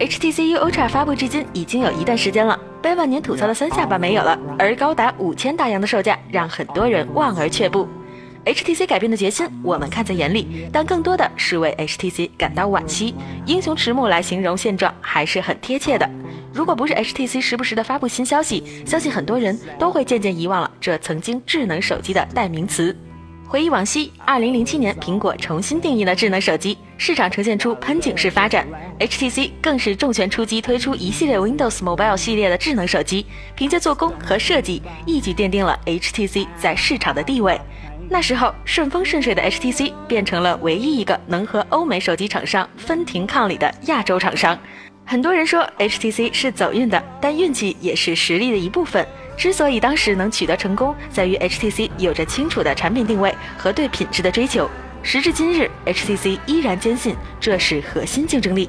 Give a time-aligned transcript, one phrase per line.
[0.00, 7.86] HTC U Ultra 发布至今已经有一段时间了，被万年吐槽的三下巴没有了，而高达五千大洋的售价让很多人望而却步。
[8.46, 13.14] HTC 改变的决心，我们看在眼里，但更多的是为 HTC 感到惋惜。
[13.44, 16.08] 英雄迟暮来形容现状还是很贴切的。
[16.50, 22.96] 如果不是 HTC 时不时的发布新消息，相信很多人都会渐渐遗忘了这曾经智能手机的代名词。
[23.50, 28.64] 回忆往昔，二零零七年，苹果重新定义了智能手机，市场呈现出喷井式发展。
[29.00, 33.26] HTC 更是重拳出击，推出一系列 Windows Mobile 系列的智能手机，
[33.56, 37.60] 凭借做工和设计，一举奠定了 HTC 在市场的地位。
[38.08, 44.56] 那时候，顺风顺水的 HTC 变成了唯一一个能和欧美手机厂商分庭抗礼的亚洲厂商。
[45.04, 49.04] 很多人说 HTC 是走运的，但运气也是实力的一部分。
[49.36, 54.68] 之所以当时能取得成功，在于 HTC 有着清楚的产品定位和对品质的追求。
[55.02, 58.68] 时至今日，HTC 依然坚信这是核心竞争力。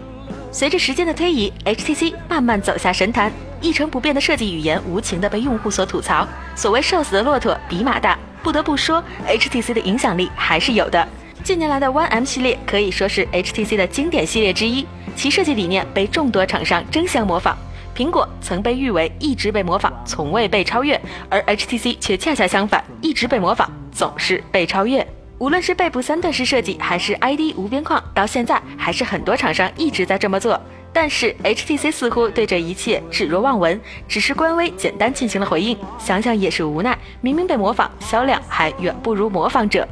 [0.50, 6.26] 随着时间的推移，HTC 慢慢走下神坛，一成不变的设计语言无情地被用户所吐槽。
[6.56, 11.06] 所谓“瘦死的骆驼比马大”，不得不说，HTC 的影响力还是有的。
[11.44, 17.58] 近年来的 One M 系列可以说是 HTC 的经典系列之一，其设计理念被众多厂商争相模仿。
[17.96, 25.06] 苹果曾被誉为一直被模仿，从未被超越，而 HTC 却恰恰相反，一直被模仿，总是被超越。
[25.38, 30.60] 无论是背部三段式设计，还是 ID 无边框，到现在还是很多厂商一直在这么做。
[30.94, 35.78] 但是 HTC 似乎对这一切置若罔闻，只是官微简单进行了回应。
[35.98, 39.88] 想想也是无奈，明明被模仿，销量还远不如模仿者。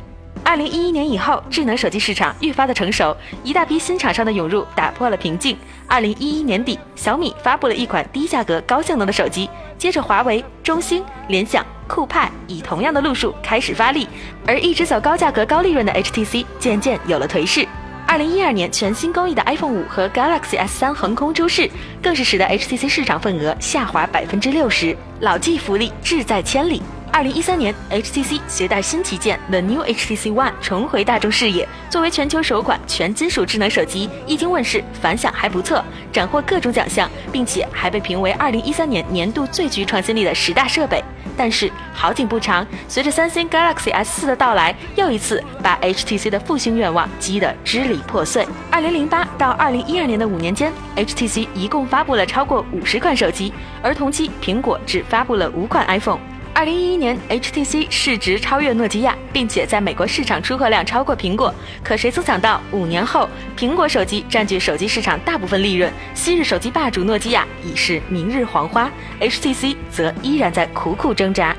[0.50, 5.56] 二零一一年以后，智能手机市场愈发的成熟，一大批新厂商的涌入打破了平静。
[5.86, 9.47] 二零一一年底，小米发布了一款低价格高性能的手机，
[9.78, 14.09] 接着华为、中兴、联想、酷派以同样的路数开始发力，
[14.47, 17.67] 而一直走高价格高利润的 HTC 渐渐有了颓势。
[18.08, 21.69] 二零一二年，全新工艺的 iPhone 五和 Galaxy S 三横空出世，
[22.01, 24.97] 更是使得 HTC 市场份额下滑百分之六十。
[25.19, 26.81] 老骥伏枥，志在千里。
[27.12, 31.68] 二零一三年，HTC 携带新旗舰 The New HTC One 重回大众视野。
[31.90, 41.03] 作为全球首款全金属智能手机，一经问世，反响还不错，斩获各种奖项，并且还被评为二零一三年年度最具创新力的十大设备。
[41.36, 48.46] 但是好景不长，随着三星 Galaxy S 四的到来，又一次把 HTC 的复兴愿望击得支离破碎。
[48.69, 56.19] 二零零八到二零一二年的五年间，HTC 一共发布了超过五十款手机，而同期苹果只发布了五款 iPhone。
[56.59, 61.56] 二零一一年，HTC 市值超越诺基亚，并且在美国市场出货量超过苹果。
[61.81, 71.56] 可谁曾想到，五年后，苹果手机占据手机市场大部分利润，昔日手机霸主诺基亚已是明日黄花，HTC 则依然在苦苦挣扎。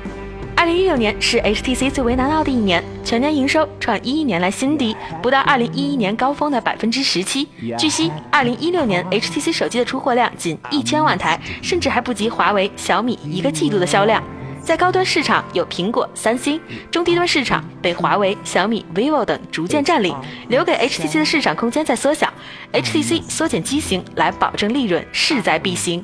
[0.55, 7.47] 二零一六年是 HTC 最为难熬的一年，全年营收创一一年来新低，不到二零一一年高峰的百分之十七。
[7.75, 14.23] 据悉，二零一六年 HTC 手机的出货量仅一千万台，甚至还不及华为、小米一个季度的销量。
[14.63, 16.61] 在高端市场有苹果、三星，
[16.91, 20.15] 中低端市场被华为、小米、vivo 等逐渐占领，
[20.49, 22.31] 留给 HTC 的市场空间在缩小
[22.71, 26.03] ，HTC 缩减机型来保证利润势在必行。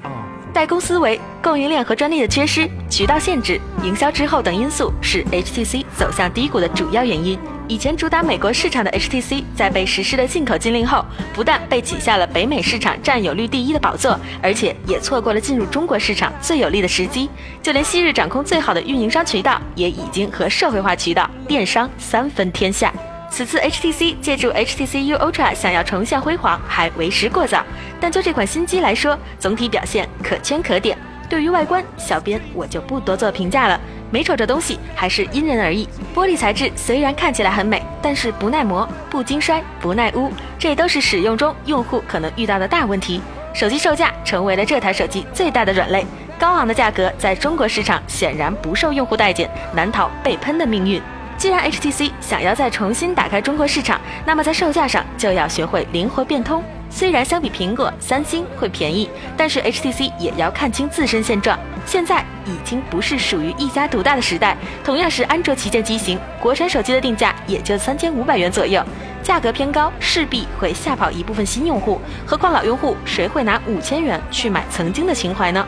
[0.53, 7.37] 代工思维、供应链和专利的缺失、渠道限制、营销滞后等因素是 HTC 走向低谷的主要原因。
[7.69, 17.29] 以前主打美国市场的 HTC，在被实施了进口禁令后，不但被挤下了北美市场占有率第一的宝座，而且也错过了进入中国市场最有利的时机。
[17.61, 22.91] 就连昔日掌控最好的运营商渠道，也已经和社会化渠道电商三分天下。
[23.29, 27.61] 此次 HTC 借助 HTC U Ultra 想要重现辉煌，还为时过早。
[27.99, 30.97] 但就这款新机来说，总体表现可圈可点。
[31.29, 33.77] 对于外观，小编我就不多做评价了。
[34.09, 35.87] 美丑这东西还是因人而异。
[36.15, 43.21] 玻璃材质虽然看起来很美，但是不耐磨、不经摔、不耐污，这都是使用中用户可能遇到的大问题。
[43.53, 46.05] 手机售价成为了这台手机最大的软肋，
[46.39, 51.01] 高昂的价格在中国市场显然不受用户待见，难逃被喷的命运。
[51.37, 56.63] 既然 HTC 想要再重新打开中国市场，那么在售价上就要学会灵活变通。
[56.89, 61.57] 虽然相比苹果、三星会便宜，但是 HTC 也要看清自身现状。
[61.85, 64.57] 现在已经不是属于一家独大的时代。
[64.83, 68.83] 同样是安卓旗舰机型，国产手机的定价也就三千五百元左右，
[69.21, 72.01] 价格偏高，势必会吓跑一部分新用户。
[72.25, 75.65] 何况老用户谁会拿五千元去买曾经的情怀呢？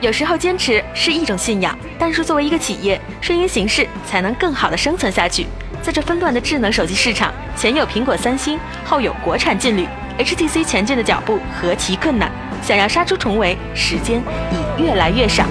[0.00, 5.46] 有时候坚持是一种信仰，但是作为一个企业，顺应形势才能更好的生存下去。
[5.82, 9.86] 在这纷乱的智能手机市场，前有苹果、三星，后有国产劲旅
[10.18, 12.30] ，HTC 前进的脚步何其困难！
[12.62, 15.44] 想要杀出重围，时间已越来越少。